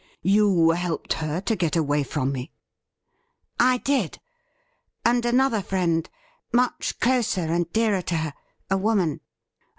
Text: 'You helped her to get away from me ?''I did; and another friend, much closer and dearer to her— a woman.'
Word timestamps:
'You 0.37 0.71
helped 0.71 1.13
her 1.13 1.41
to 1.41 1.55
get 1.55 1.75
away 1.75 2.01
from 2.01 2.31
me 2.31 2.51
?''I 3.73 3.77
did; 3.77 4.19
and 5.05 5.23
another 5.23 5.61
friend, 5.61 6.09
much 6.51 6.99
closer 6.99 7.41
and 7.41 7.71
dearer 7.71 8.01
to 8.01 8.15
her— 8.17 8.33
a 8.71 8.77
woman.' 8.79 9.21